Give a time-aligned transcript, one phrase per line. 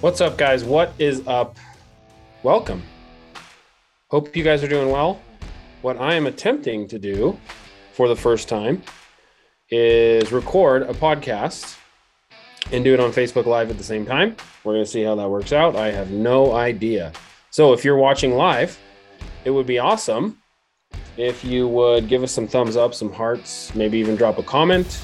[0.00, 0.62] What's up, guys?
[0.62, 1.56] What is up?
[2.44, 2.84] Welcome.
[4.12, 5.20] Hope you guys are doing well.
[5.82, 7.36] What I am attempting to do
[7.94, 8.80] for the first time
[9.70, 11.76] is record a podcast
[12.70, 14.36] and do it on Facebook Live at the same time.
[14.62, 15.74] We're going to see how that works out.
[15.74, 17.12] I have no idea.
[17.50, 18.78] So if you're watching live,
[19.44, 20.38] it would be awesome
[21.16, 25.00] if you would give us some thumbs up, some hearts, maybe even drop a comment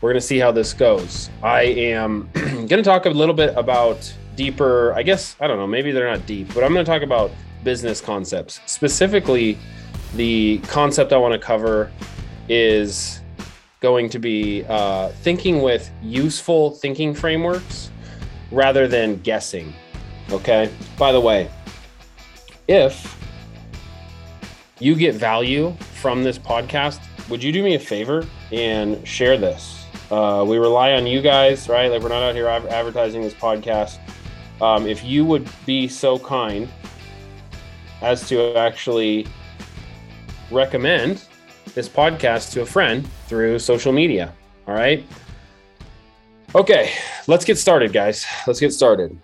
[0.00, 1.30] we're going to see how this goes.
[1.42, 5.66] I am going to talk a little bit about deeper, I guess, I don't know,
[5.66, 7.30] maybe they're not deep, but I'm going to talk about
[7.64, 8.60] business concepts.
[8.66, 9.58] Specifically,
[10.14, 11.90] the concept I want to cover
[12.48, 13.20] is
[13.80, 17.90] going to be uh, thinking with useful thinking frameworks
[18.50, 19.72] rather than guessing.
[20.30, 20.70] Okay.
[20.98, 21.50] By the way,
[22.68, 23.16] if
[24.78, 29.85] you get value from this podcast, would you do me a favor and share this?
[30.10, 31.90] Uh, we rely on you guys, right?
[31.90, 33.98] Like we're not out here advertising this podcast.
[34.60, 36.68] Um, if you would be so kind
[38.02, 39.26] as to actually
[40.50, 41.24] recommend
[41.74, 44.32] this podcast to a friend through social media.
[44.66, 45.04] All right.
[46.54, 46.92] Okay,
[47.26, 48.24] let's get started, guys.
[48.46, 49.18] Let's get started.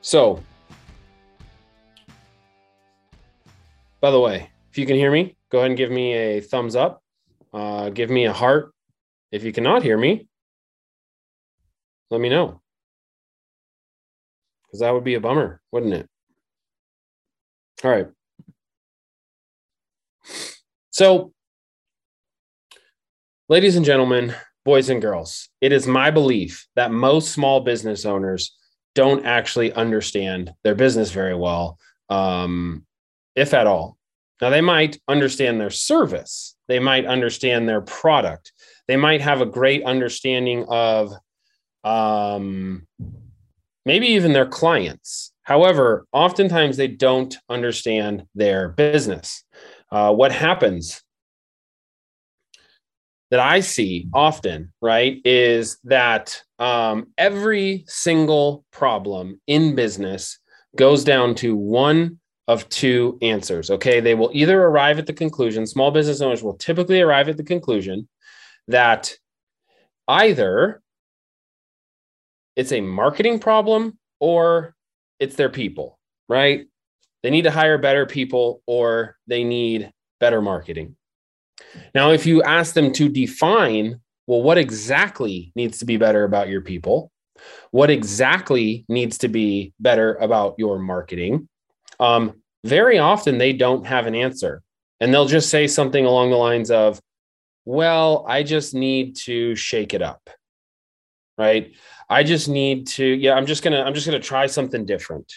[0.00, 0.42] So,
[4.00, 6.76] by the way, if you can hear me, go ahead and give me a thumbs
[6.76, 7.02] up.
[7.52, 8.72] Uh, give me a heart
[9.34, 10.28] if you cannot hear me,
[12.08, 12.60] let me know.
[14.62, 16.08] Because that would be a bummer, wouldn't it?
[17.82, 18.06] All right.
[20.90, 21.32] So,
[23.48, 28.56] ladies and gentlemen, boys and girls, it is my belief that most small business owners
[28.94, 31.76] don't actually understand their business very well,
[32.08, 32.86] um,
[33.34, 33.98] if at all.
[34.40, 38.52] Now, they might understand their service, they might understand their product,
[38.88, 41.12] they might have a great understanding of
[41.84, 42.86] um,
[43.84, 45.32] maybe even their clients.
[45.42, 49.44] However, oftentimes they don't understand their business.
[49.90, 51.02] Uh, what happens
[53.30, 60.38] that I see often, right, is that um, every single problem in business
[60.76, 63.70] goes down to one of two answers.
[63.70, 64.00] Okay.
[64.00, 67.44] They will either arrive at the conclusion, small business owners will typically arrive at the
[67.44, 68.08] conclusion
[68.68, 69.16] that
[70.08, 70.82] either
[72.56, 74.74] it's a marketing problem or
[75.18, 75.98] it's their people,
[76.28, 76.66] right?
[77.22, 80.96] They need to hire better people or they need better marketing.
[81.94, 86.48] Now, if you ask them to define, well, what exactly needs to be better about
[86.48, 87.10] your people?
[87.70, 91.48] What exactly needs to be better about your marketing?
[91.98, 94.62] Um, very often they don't have an answer.
[95.00, 97.00] And they'll just say something along the lines of,
[97.64, 100.28] well, I just need to shake it up.
[101.36, 101.72] Right.
[102.08, 104.86] I just need to, yeah, I'm just going to, I'm just going to try something
[104.86, 105.32] different.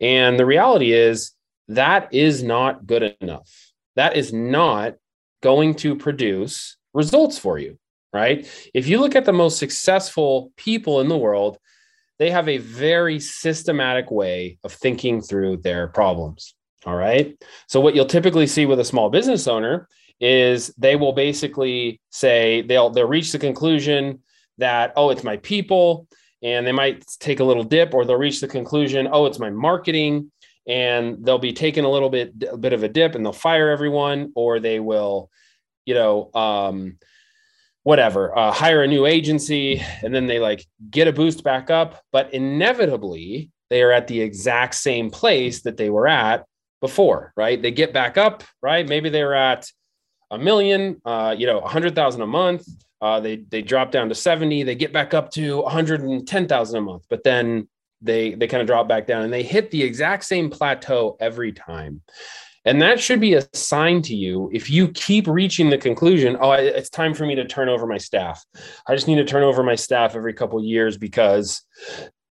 [0.00, 1.32] And the reality is
[1.68, 3.48] that is not good enough.
[3.96, 4.94] That is not
[5.42, 7.78] going to produce results for you.
[8.12, 8.48] Right.
[8.74, 11.58] If you look at the most successful people in the world,
[12.18, 16.54] they have a very systematic way of thinking through their problems.
[16.86, 17.40] All right.
[17.68, 19.86] So, what you'll typically see with a small business owner
[20.20, 24.20] is they will basically say they'll they'll reach the conclusion
[24.58, 26.06] that oh it's my people
[26.42, 29.50] and they might take a little dip or they'll reach the conclusion oh it's my
[29.50, 30.30] marketing
[30.68, 33.70] and they'll be taking a little bit a bit of a dip and they'll fire
[33.70, 35.30] everyone or they will
[35.86, 36.98] you know um
[37.82, 42.02] whatever uh, hire a new agency and then they like get a boost back up.
[42.12, 46.44] But inevitably they are at the exact same place that they were at
[46.80, 47.60] before right?
[47.60, 48.88] They get back up right?
[48.88, 49.70] Maybe they're at
[50.30, 52.66] a million, uh, you know, a hundred thousand a month.
[53.00, 57.04] Uh, they they drop down to 70, they get back up to 110,000 a month,
[57.08, 57.68] but then
[58.02, 61.52] they they kind of drop back down and they hit the exact same plateau every
[61.52, 62.02] time.
[62.66, 66.52] And that should be a sign to you if you keep reaching the conclusion, oh,
[66.52, 68.44] it's time for me to turn over my staff.
[68.86, 71.62] I just need to turn over my staff every couple years because,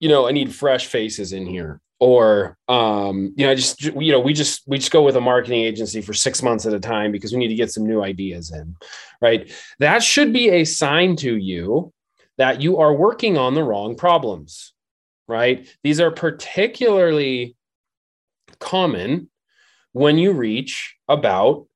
[0.02, 4.12] you know, I need fresh faces in here or um, you know, I just you
[4.12, 6.80] know, we just we just go with a marketing agency for six months at a
[6.80, 8.76] time because we need to get some new ideas in,
[9.22, 9.52] right?
[9.80, 11.92] That should be a sign to you
[12.38, 14.74] that you are working on the wrong problems,
[15.28, 15.68] right?
[15.84, 17.56] These are particularly
[18.60, 19.30] common
[19.94, 21.68] when you reach about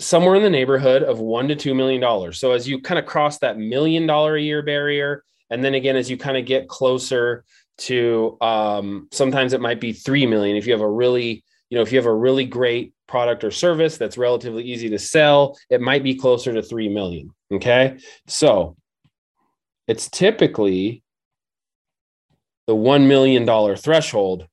[0.00, 2.40] somewhere in the neighborhood of one to two million dollars.
[2.40, 5.96] So as you kind of cross that million dollar a year barrier, and then again
[5.96, 7.44] as you kind of get closer
[7.86, 11.82] to um, sometimes it might be 3 million if you have a really you know
[11.82, 15.80] if you have a really great product or service that's relatively easy to sell it
[15.80, 18.76] might be closer to 3 million okay so
[19.88, 21.02] it's typically
[22.66, 24.46] the $1 million threshold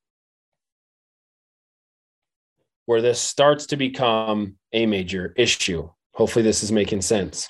[2.85, 5.87] where this starts to become a major issue.
[6.13, 7.47] Hopefully, this is making sense.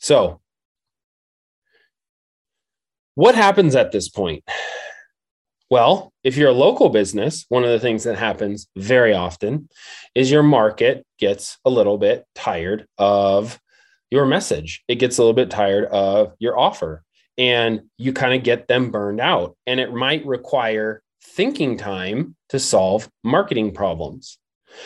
[0.00, 0.40] So,
[3.14, 4.42] what happens at this point?
[5.70, 9.68] Well, if you're a local business, one of the things that happens very often
[10.16, 13.60] is your market gets a little bit tired of
[14.10, 14.82] your message.
[14.88, 17.04] It gets a little bit tired of your offer
[17.38, 19.56] and you kind of get them burned out.
[19.66, 24.39] And it might require thinking time to solve marketing problems.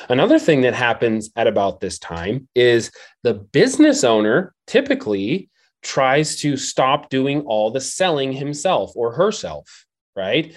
[0.09, 2.91] Another thing that happens at about this time is
[3.23, 5.51] the business owner typically
[5.83, 9.87] tries to stop doing all the selling himself or herself,
[10.17, 10.55] right?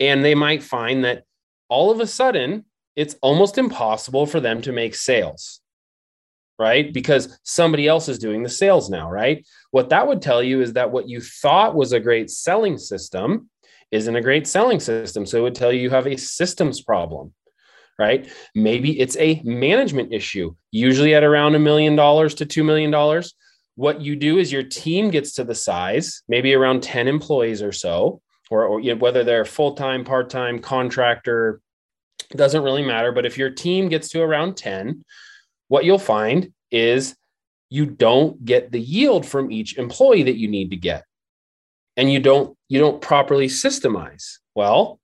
[0.00, 1.24] And they might find that
[1.68, 2.64] all of a sudden
[2.96, 5.60] it's almost impossible for them to make sales,
[6.58, 6.92] right?
[6.92, 9.44] Because somebody else is doing the sales now, right?
[9.72, 13.50] What that would tell you is that what you thought was a great selling system
[13.90, 15.26] isn't a great selling system.
[15.26, 17.32] So it would tell you you have a systems problem
[17.98, 18.30] right?
[18.54, 23.22] Maybe it's a management issue, usually at around a million dollars to $2 million.
[23.76, 27.72] What you do is your team gets to the size, maybe around 10 employees or
[27.72, 28.20] so,
[28.50, 31.60] or, or you know, whether they're full time, part time, contractor,
[32.36, 33.12] doesn't really matter.
[33.12, 35.04] But if your team gets to around 10,
[35.68, 37.16] what you'll find is
[37.70, 41.04] you don't get the yield from each employee that you need to get
[41.96, 45.00] and you don't you don't properly systemize well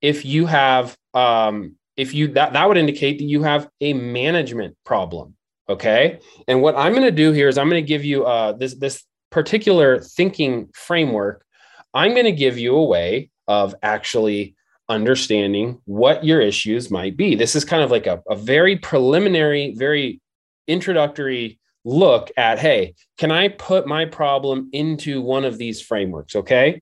[0.00, 4.76] if you have um, if you that that would indicate that you have a management
[4.84, 5.34] problem
[5.68, 6.18] okay?
[6.46, 8.74] And what i'm going to do here is i'm going to give you uh, this
[8.74, 9.04] this
[9.34, 11.44] particular thinking framework.
[11.92, 14.54] I'm going to give you a way of actually
[14.88, 17.34] understanding what your issues might be.
[17.34, 20.20] This is kind of like a, a very preliminary very
[20.68, 26.80] introductory look at hey can i put my problem into one of these frameworks okay?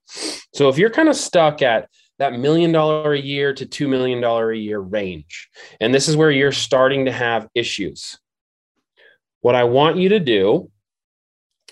[0.55, 1.88] So if you're kind of stuck at
[2.22, 5.50] that million dollar a year to $2 million a year range.
[5.80, 8.16] And this is where you're starting to have issues.
[9.40, 10.70] What I want you to do,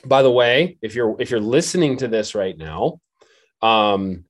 [0.05, 3.00] by the way, if you're if you're listening to this right now,
[3.62, 4.25] um,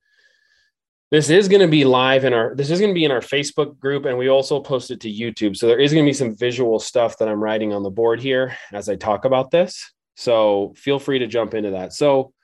[1.10, 3.20] this is going to be live in our this is going to be in our
[3.20, 5.56] Facebook group and we also post it to YouTube.
[5.56, 8.20] So there is going to be some visual stuff that I'm writing on the board
[8.20, 9.90] here as I talk about this.
[10.16, 11.94] So feel free to jump into that.
[11.94, 12.34] So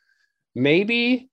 [0.55, 1.29] maybe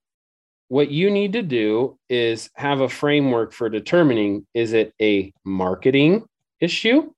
[0.68, 6.24] what you need to do is have a framework for determining is it a marketing
[6.60, 7.12] issue?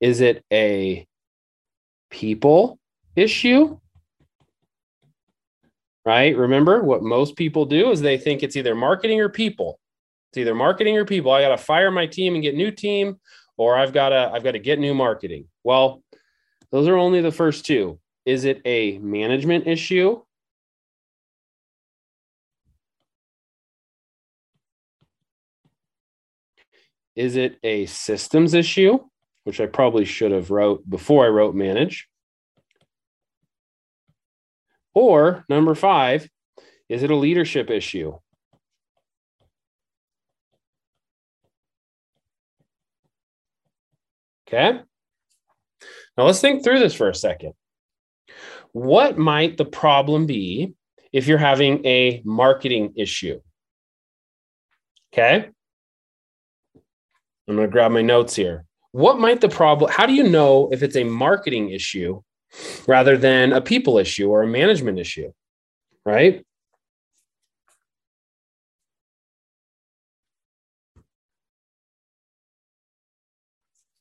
[0.00, 1.06] Is it a
[2.10, 2.78] people
[3.14, 3.78] issue?
[6.04, 6.36] Right?
[6.36, 9.78] Remember what most people do is they think it's either marketing or people.
[10.30, 11.30] It's either marketing or people.
[11.30, 13.18] I got to fire my team and get new team
[13.60, 15.44] or I've got to I've got to get new marketing.
[15.62, 16.02] Well,
[16.72, 17.98] those are only the first two.
[18.24, 20.22] Is it a management issue
[27.20, 28.98] Is it a systems issue,
[29.44, 32.08] which I probably should have wrote before I wrote manage?
[34.94, 36.30] Or number five,
[36.88, 38.14] is it a leadership issue?
[44.48, 44.80] Okay.
[46.16, 47.52] Now let's think through this for a second.
[48.72, 50.72] What might the problem be
[51.12, 53.42] if you're having a marketing issue?
[55.12, 55.50] Okay.
[57.50, 58.64] I'm going to grab my notes here.
[58.92, 62.22] What might the problem, how do you know if it's a marketing issue
[62.86, 65.32] rather than a people issue or a management issue?
[66.06, 66.46] Right?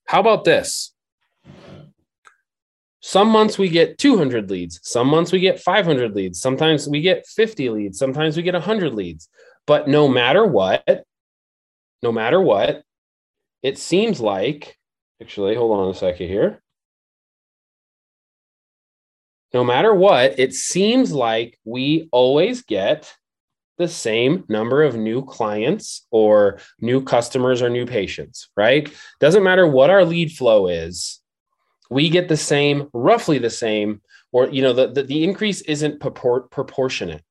[0.06, 0.94] How about this?
[3.02, 7.26] Some months we get 200 leads, some months we get 500 leads, sometimes we get
[7.26, 9.28] 50 leads, sometimes we get 100 leads.
[9.66, 11.04] But no matter what,
[12.04, 12.84] no matter what,
[13.62, 14.78] it seems like,
[15.22, 16.62] actually, hold on a second here.
[19.54, 23.14] No matter what, it seems like we always get
[23.78, 28.92] the same number of new clients or new customers or new patients, right?
[29.20, 31.22] Doesn't matter what our lead flow is,
[31.90, 34.02] we get the same, roughly the same,
[34.32, 37.24] or you know, the the, the increase isn't propor- proportionate,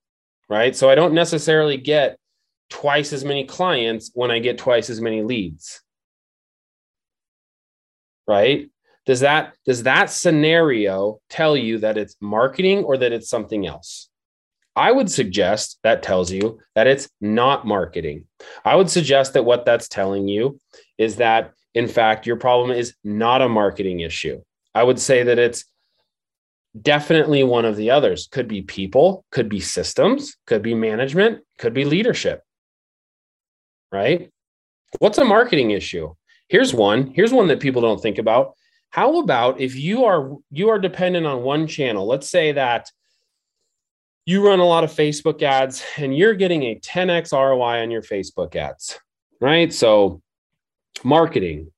[0.49, 0.75] right?
[0.75, 2.19] So I don't necessarily get
[2.71, 5.83] twice as many clients when I get twice as many leads
[8.29, 8.71] right?
[9.07, 14.11] Does that does that scenario tell you that it's marketing or that it's something else?
[14.77, 18.27] I would suggest that tells you that it's not marketing.
[18.65, 20.61] I would suggest that what that's telling you
[20.99, 24.43] is that in fact your problem is not a marketing issue.
[24.75, 25.65] I would say that it's
[26.81, 28.29] definitely one of the others.
[28.31, 32.43] Could be people, could be systems, could be management, could be leadership.
[33.91, 34.31] Right?
[34.99, 36.15] What's a marketing issue?
[36.49, 37.13] Here's one.
[37.15, 38.55] Here's one that people don't think about.
[38.91, 42.07] How about if you are you are dependent on one channel?
[42.07, 42.91] Let's say that
[44.25, 48.03] you run a lot of Facebook ads and you're getting a 10x ROI on your
[48.03, 48.99] Facebook ads,
[49.41, 49.73] right?
[49.73, 50.23] So
[51.05, 51.71] marketing,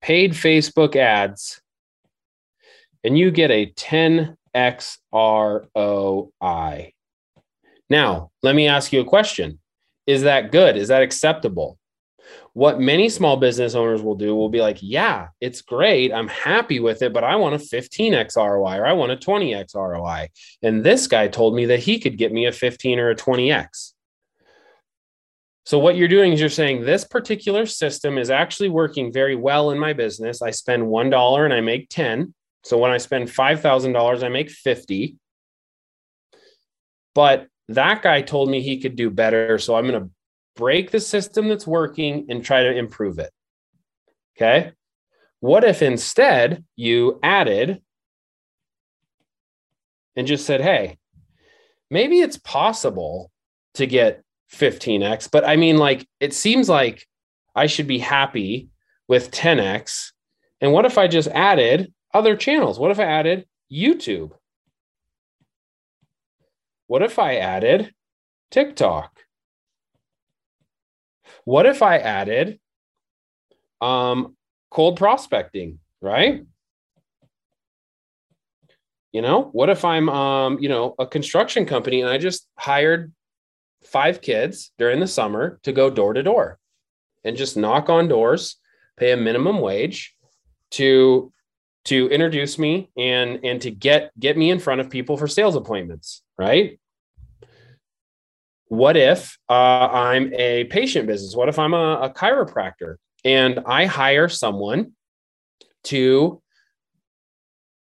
[0.00, 1.60] paid Facebook ads,
[3.02, 6.92] and you get a 10x ROI.
[7.90, 9.60] Now, let me ask you a question.
[10.06, 10.76] Is that good?
[10.76, 11.78] Is that acceptable?
[12.52, 16.12] What many small business owners will do will be like, yeah, it's great.
[16.12, 19.74] I'm happy with it, but I want a 15x ROI or I want a 20x
[19.74, 20.28] ROI.
[20.62, 23.92] And this guy told me that he could get me a 15 or a 20x.
[25.66, 29.70] So, what you're doing is you're saying this particular system is actually working very well
[29.70, 30.42] in my business.
[30.42, 32.34] I spend $1 and I make 10.
[32.64, 35.16] So, when I spend $5,000, I make 50.
[37.14, 39.58] But that guy told me he could do better.
[39.58, 40.10] So, I'm going to
[40.56, 43.30] break the system that's working and try to improve it.
[44.36, 44.72] Okay.
[45.40, 47.82] What if instead you added
[50.16, 50.98] and just said, hey,
[51.90, 53.30] maybe it's possible
[53.74, 55.30] to get 15x.
[55.30, 57.06] But I mean, like, it seems like
[57.54, 58.68] I should be happy
[59.08, 60.12] with 10x.
[60.60, 62.78] And what if I just added other channels?
[62.78, 64.32] What if I added YouTube?
[66.94, 67.92] What if I added
[68.52, 69.18] TikTok?
[71.44, 72.60] What if I added
[73.80, 74.36] um,
[74.70, 76.44] cold prospecting, right?
[79.10, 83.12] You know, what if I'm, um, you know, a construction company and I just hired
[83.82, 86.60] five kids during the summer to go door to door
[87.24, 88.54] and just knock on doors,
[88.96, 90.14] pay a minimum wage
[90.70, 91.32] to
[91.86, 95.56] to introduce me and and to get get me in front of people for sales
[95.56, 96.78] appointments, right?
[98.74, 101.36] What if uh, I'm a patient business?
[101.36, 104.92] What if I'm a, a chiropractor and I hire someone
[105.84, 106.42] to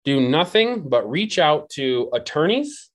[0.04, 2.90] do nothing but reach out to attorneys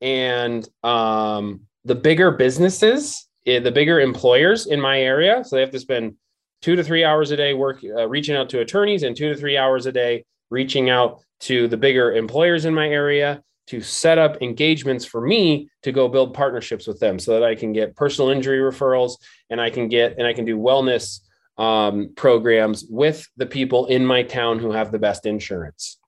[0.00, 5.44] and um, the bigger businesses, eh, the bigger employers in my area.
[5.44, 6.14] So they have to spend
[6.62, 9.36] two to three hours a day work uh, reaching out to attorneys and two to
[9.36, 14.18] three hours a day reaching out to the bigger employers in my area to set
[14.18, 17.96] up engagements for me to go build partnerships with them so that I can get
[17.96, 19.16] personal injury referrals
[19.50, 21.20] and I can get and I can do wellness
[21.58, 25.98] um, programs with the people in my town who have the best insurance.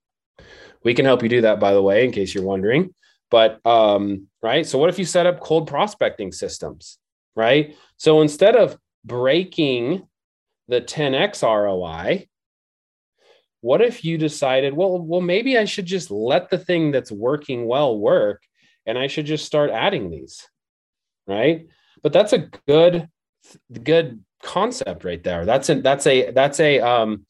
[0.84, 2.94] We can help you do that, by the way, in case you're wondering.
[3.30, 4.66] But um, right.
[4.66, 6.98] So what if you set up cold prospecting systems?
[7.34, 7.76] Right.
[7.96, 10.06] So instead of breaking
[10.68, 12.28] the 10x ROI,
[13.60, 17.66] what if you decided, well, well, maybe I should just let the thing that's working
[17.66, 18.42] well work
[18.86, 20.48] and I should just start adding these.
[21.26, 21.68] Right.
[22.02, 23.08] But that's a good,
[23.82, 25.44] good concept right there.
[25.44, 27.26] That's a that's a that's a um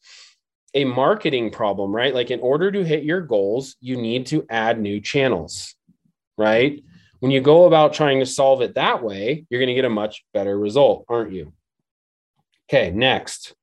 [0.73, 2.13] a marketing problem, right?
[2.13, 5.75] Like in order to hit your goals, you need to add new channels
[6.39, 6.81] right?
[7.19, 9.89] When you go about trying to solve it that way, you're going to get a
[9.89, 11.53] much better result, aren't you?
[12.67, 13.53] Okay, next.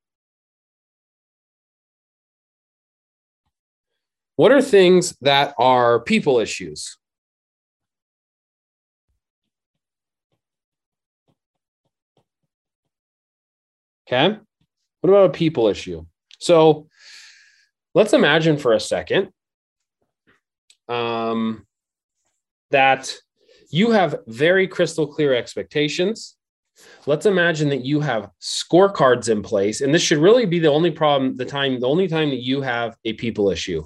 [4.37, 6.95] What are things that are people issues?
[14.07, 14.37] Okay.
[15.01, 16.05] What about a people issue?
[16.39, 16.87] So
[17.95, 19.29] let's imagine for a second
[20.87, 21.65] um,
[22.69, 23.13] that
[23.71, 26.35] you have very crystal clear expectations.
[27.07, 30.91] Let's imagine that you have scorecards in place, and this should really be the only
[30.91, 33.83] problem, the time, the only time that you have a people issue.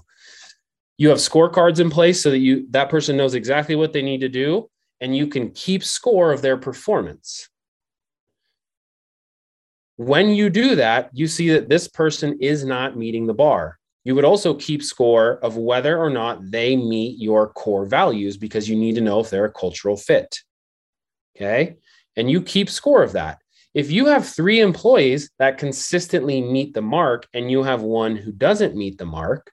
[1.02, 4.22] You have scorecards in place so that you that person knows exactly what they need
[4.22, 7.50] to do, and you can keep score of their performance.
[9.96, 13.80] When you do that, you see that this person is not meeting the bar.
[14.04, 18.70] You would also keep score of whether or not they meet your core values because
[18.70, 20.38] you need to know if they're a cultural fit.
[21.36, 21.78] Okay.
[22.16, 23.40] And you keep score of that.
[23.74, 28.32] If you have three employees that consistently meet the mark and you have one who
[28.32, 29.52] doesn't meet the mark,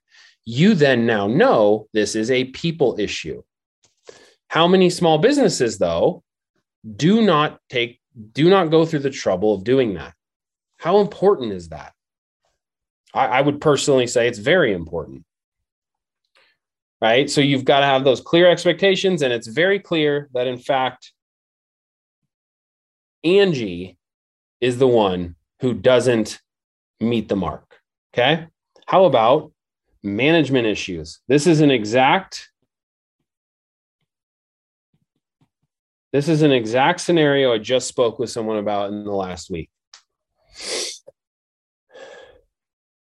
[0.48, 3.42] you then now know this is a people issue.
[4.48, 6.22] How many small businesses, though,
[6.96, 8.00] do not take,
[8.32, 10.14] do not go through the trouble of doing that?
[10.78, 11.92] How important is that?
[13.12, 15.26] I, I would personally say it's very important.
[17.02, 17.28] Right.
[17.28, 19.20] So you've got to have those clear expectations.
[19.20, 21.12] And it's very clear that, in fact,
[23.22, 23.98] Angie
[24.62, 26.40] is the one who doesn't
[27.00, 27.78] meet the mark.
[28.14, 28.46] Okay.
[28.86, 29.52] How about
[30.02, 31.20] management issues.
[31.28, 32.50] This is an exact
[36.10, 39.68] This is an exact scenario I just spoke with someone about in the last week.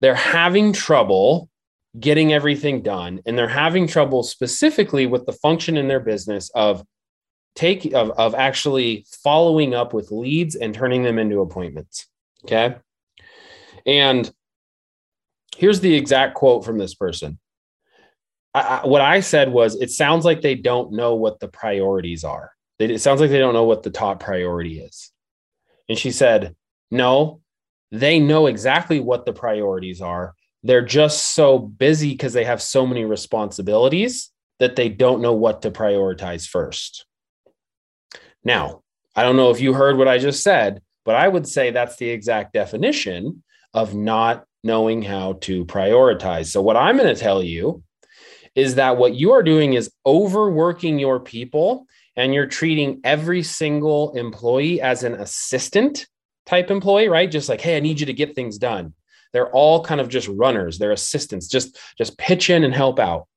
[0.02, 1.50] They're having trouble
[2.00, 6.84] getting everything done and they're having trouble specifically with the function in their business of
[7.56, 12.08] take of, of actually following up with leads and turning them into appointments
[12.46, 12.76] okay
[13.88, 14.32] and
[15.60, 17.38] here's the exact quote from this person.
[18.54, 22.24] I, I, what i said was it sounds like they don't know what the priorities
[22.24, 22.52] are.
[22.80, 25.12] It sounds like they don't know what the top priority is.
[25.90, 26.56] And she said
[26.90, 27.42] no
[27.92, 30.36] they know exactly what the priorities are.
[30.64, 35.64] They're just so busy because they have so many responsibilities that they don't know what
[35.64, 37.06] to prioritize first.
[38.44, 38.84] Now,
[39.16, 41.96] I don't know if you heard what I just said, but I would say that's
[41.96, 46.48] the exact definition of not knowing how to prioritize.
[46.48, 47.84] So, what I'm going to tell you
[48.56, 51.86] is that what you are doing is overworking your people
[52.16, 56.08] and you're treating every single employee as an assistant
[56.46, 57.32] type employee, right?
[57.32, 58.94] Just like, hey, I need you to get things done.
[59.32, 63.28] They're all kind of just runners, they're assistants, just, just pitch in and help out.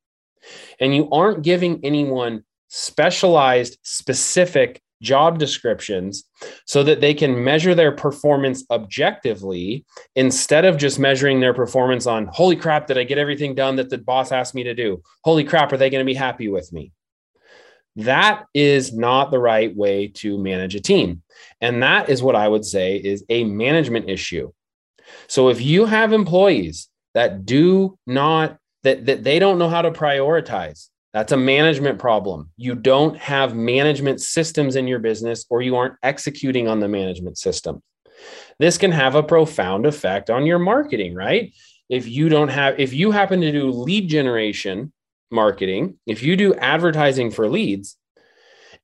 [0.80, 6.24] And you aren't giving anyone specialized, specific job descriptions
[6.66, 9.84] so that they can measure their performance objectively
[10.16, 13.90] instead of just measuring their performance on, holy crap, did I get everything done that
[13.90, 15.02] the boss asked me to do?
[15.24, 16.92] Holy crap, are they going to be happy with me?
[17.96, 21.22] That is not the right way to manage a team.
[21.60, 24.52] And that is what I would say is a management issue.
[25.26, 29.90] So if you have employees that do not that that they don't know how to
[29.90, 32.50] prioritize, that's a management problem.
[32.56, 37.36] You don't have management systems in your business or you aren't executing on the management
[37.36, 37.82] system.
[38.58, 41.52] This can have a profound effect on your marketing, right?
[41.88, 44.92] If you don't have if you happen to do lead generation
[45.30, 47.96] marketing, if you do advertising for leads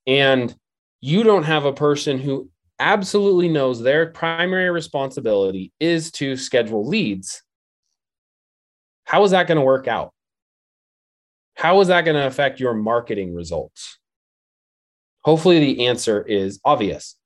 [0.06, 0.54] and
[1.00, 7.42] you don't have a person who absolutely knows their primary responsibility is to schedule leads,
[9.04, 10.12] how is that going to work out?
[11.58, 13.98] How is that going to affect your marketing results?
[15.22, 17.16] Hopefully, the answer is obvious.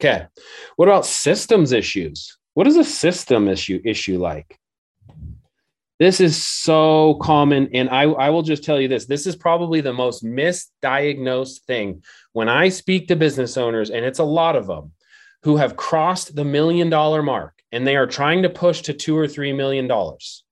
[0.00, 0.26] Okay.
[0.74, 2.36] What about systems issues?
[2.54, 4.58] What is a system issue issue like?
[6.00, 7.70] This is so common.
[7.72, 12.02] And I, I will just tell you this this is probably the most misdiagnosed thing
[12.32, 14.90] when I speak to business owners, and it's a lot of them
[15.44, 19.16] who have crossed the million dollar mark and they are trying to push to two
[19.16, 20.42] or three million dollars.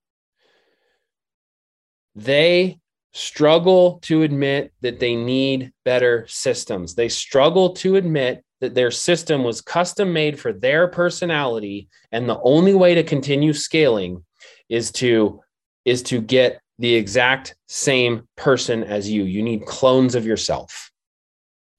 [2.14, 2.78] They
[3.12, 6.94] struggle to admit that they need better systems.
[6.94, 12.40] They struggle to admit that their system was custom made for their personality and the
[12.42, 14.24] only way to continue scaling
[14.68, 15.40] is to
[15.84, 19.24] is to get the exact same person as you.
[19.24, 20.90] You need clones of yourself.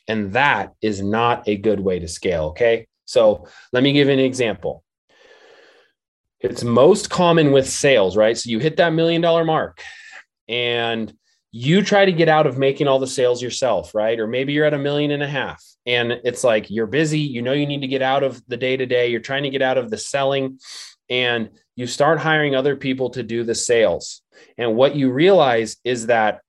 [0.07, 2.45] And that is not a good way to scale.
[2.49, 2.87] Okay.
[3.05, 4.83] So let me give you an example.
[6.39, 8.37] It's most common with sales, right?
[8.37, 9.81] So you hit that million dollar mark
[10.47, 11.13] and
[11.51, 14.19] you try to get out of making all the sales yourself, right?
[14.19, 17.41] Or maybe you're at a million and a half and it's like you're busy, you
[17.41, 19.61] know, you need to get out of the day to day, you're trying to get
[19.61, 20.59] out of the selling
[21.09, 24.21] and you start hiring other people to do the sales.
[24.57, 26.41] And what you realize is that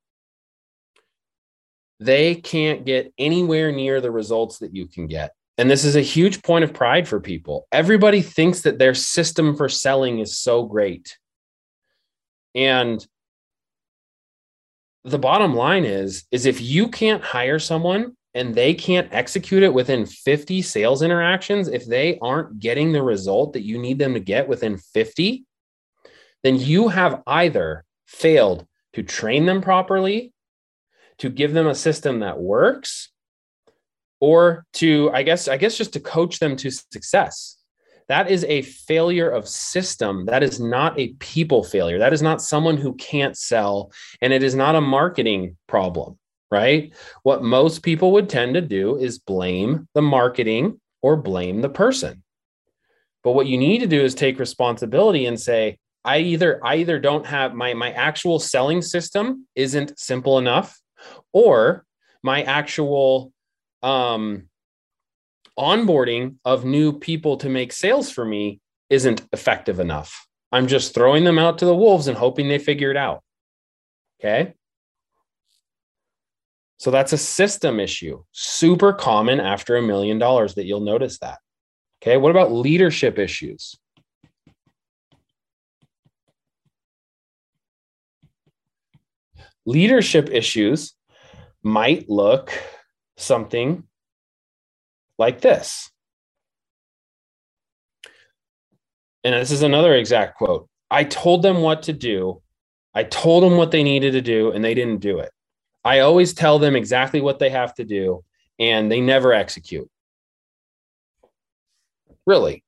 [2.01, 5.33] they can't get anywhere near the results that you can get.
[5.59, 7.67] And this is a huge point of pride for people.
[7.73, 11.17] Everybody thinks that their system for selling is so great.
[12.55, 13.07] And
[15.07, 19.73] the bottom line is is if you can't hire someone and they can't execute it
[19.73, 24.21] within 50 sales interactions, if they aren't getting the result that you need them to
[24.21, 25.47] get within 50,
[26.43, 30.35] then you have either failed to train them properly,
[31.19, 33.11] to give them a system that works,
[34.21, 37.57] or to, I guess, I guess just to coach them to success.
[38.09, 40.27] That is a failure of system.
[40.27, 41.99] That is not a people failure.
[41.99, 43.91] That is not someone who can't sell,
[44.21, 46.19] and it is not a marketing problem
[46.51, 46.95] right?
[47.23, 52.23] What most people would tend to do is blame the marketing or blame the person.
[53.25, 57.01] But what you need to do is take responsibility and say, I either I either
[57.01, 60.81] don't have my my actual selling system isn't simple enough
[61.33, 61.85] or
[62.23, 63.33] my actual
[63.83, 64.49] um
[65.59, 70.27] onboarding of new people to make sales for me isn't effective enough.
[70.53, 73.23] I'm just throwing them out to the wolves and hoping they figure it out.
[74.21, 74.55] Okay.
[76.79, 81.39] So that's a system issue, super common after a million dollars that you'll notice that.
[82.03, 82.17] Okay.
[82.17, 83.75] What about leadership issues?
[89.65, 90.95] Leadership issues
[91.63, 92.53] might look
[93.17, 93.83] something
[95.19, 95.91] like this.
[99.25, 100.69] And this is another exact quote.
[100.91, 102.43] I told them what to do.
[102.95, 105.31] I told them what they needed to do, and they didn't do it.
[105.85, 108.25] I always tell them exactly what they have to do,
[108.59, 109.91] and they never execute.
[112.27, 112.63] Really.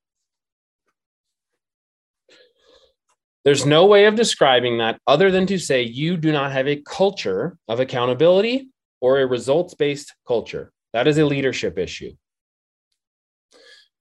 [3.44, 6.82] There's no way of describing that other than to say you do not have a
[6.86, 8.68] culture of accountability
[9.00, 10.72] or a results based culture.
[10.92, 12.12] That is a leadership issue.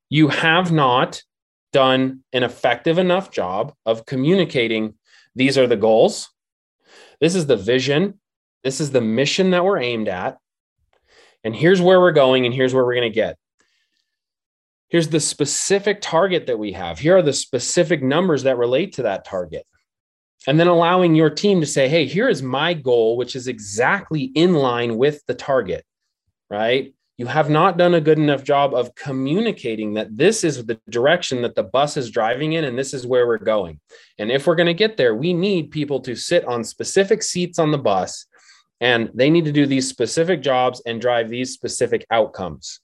[0.09, 1.21] You have not
[1.73, 4.95] done an effective enough job of communicating
[5.35, 6.29] these are the goals,
[7.19, 8.19] this is the vision,
[8.63, 10.37] this is the mission that we're aimed at,
[11.43, 13.37] and here's where we're going, and here's where we're going to get.
[14.89, 16.97] Here's the specific target that we have.
[16.97, 19.65] Here are the specific numbers that relate to that target.
[20.47, 24.23] And then allowing your team to say, hey, here is my goal, which is exactly
[24.23, 25.85] in line with the target,
[26.49, 26.93] right?
[27.17, 31.41] You have not done a good enough job of communicating that this is the direction
[31.41, 33.79] that the bus is driving in and this is where we're going.
[34.19, 37.57] And if we're going to get there, we need people to sit on specific seats
[37.57, 38.27] on the bus
[38.79, 42.81] and they need to do these specific jobs and drive these specific outcomes.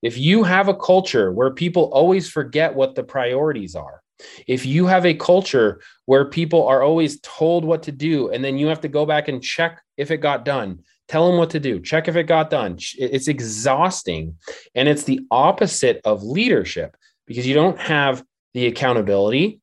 [0.00, 4.02] If you have a culture where people always forget what the priorities are,
[4.46, 8.56] if you have a culture where people are always told what to do and then
[8.56, 11.60] you have to go back and check if it got done, tell them what to
[11.60, 14.36] do, check if it got done, it's exhausting.
[14.74, 18.22] And it's the opposite of leadership because you don't have
[18.54, 19.60] the accountability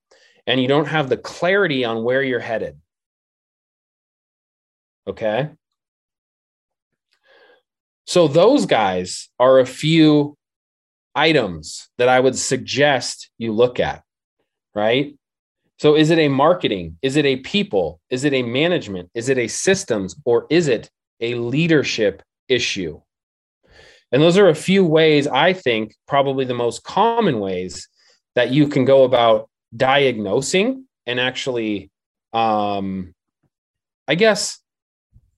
[0.47, 2.79] and you don't have the clarity on where you're headed.
[5.07, 5.49] Okay.
[8.07, 10.37] So, those guys are a few
[11.15, 14.03] items that I would suggest you look at
[14.75, 15.17] right?
[15.79, 16.97] So is it a marketing?
[17.01, 17.99] Is it a people?
[18.09, 19.09] Is it a management?
[19.15, 20.15] Is it a systems?
[20.25, 23.01] Or is it a leadership issue?
[24.11, 27.87] And those are a few ways, I think, probably the most common ways
[28.35, 31.89] that you can go about diagnosing and actually,
[32.33, 33.13] um,
[34.07, 34.59] I guess,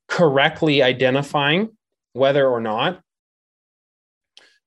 [0.08, 1.70] correctly identifying
[2.14, 3.02] whether or not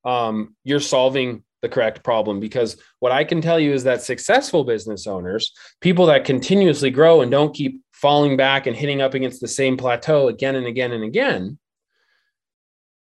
[0.05, 4.65] um, you're solving the correct problem because what I can tell you is that successful
[4.65, 9.41] business owners, people that continuously grow and don't keep falling back and hitting up against
[9.41, 11.59] the same plateau again and again and again,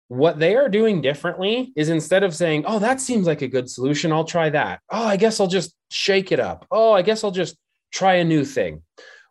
[0.08, 3.70] what they are doing differently is instead of saying, Oh, that seems like a good
[3.70, 4.80] solution, I'll try that.
[4.90, 6.66] Oh, I guess I'll just shake it up.
[6.72, 7.58] Oh, I guess I'll just
[7.92, 8.82] try a new thing.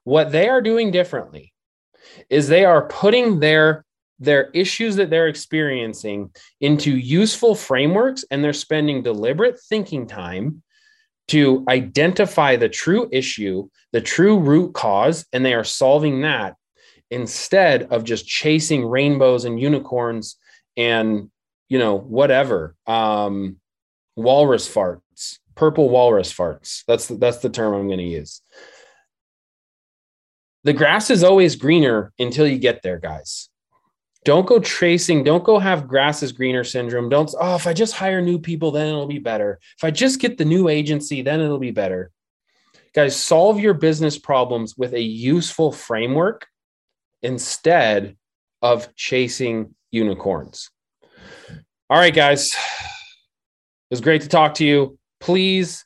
[0.04, 1.52] What they are doing differently
[2.30, 3.84] is they are putting their
[4.18, 10.62] their issues that they're experiencing into useful frameworks and they're spending deliberate thinking time
[11.28, 16.56] to identify the true issue, the true root cause, and they are solving that
[17.10, 20.36] instead of just chasing rainbows and unicorns
[20.76, 21.30] and
[21.68, 23.56] you know whatever um
[24.16, 26.84] walrus farts purple walrus farts.
[26.86, 28.40] That's the, that's the term i'm going to use.
[30.64, 33.48] The grass is always greener until you get there guys
[34.26, 37.08] don't go tracing don't go have grass is greener syndrome.
[37.08, 39.60] Don't oh if i just hire new people then it'll be better.
[39.78, 42.10] If i just get the new agency then it'll be better.
[42.92, 46.46] Guys solve your business problems with a useful framework
[47.22, 48.16] instead
[48.62, 50.70] of chasing unicorns.
[51.88, 52.52] All right guys.
[52.52, 54.98] It was great to talk to you.
[55.20, 55.84] Please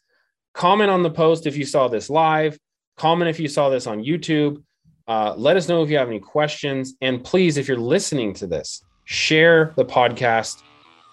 [0.55, 2.59] comment on the post if you saw this live.
[2.97, 4.63] Comment if you saw this on youtube
[5.11, 6.95] uh, let us know if you have any questions.
[7.01, 10.63] And please, if you're listening to this, share the podcast.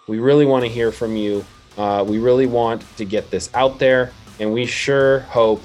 [0.08, 1.44] We really want to hear from you.
[1.80, 4.12] Uh, we really want to get this out there.
[4.40, 5.64] And we sure hope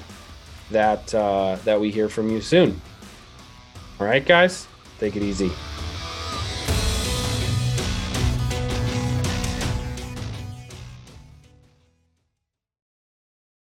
[0.71, 2.81] that uh, that we hear from you soon.
[3.99, 4.67] All right, guys,
[4.97, 5.51] take it easy.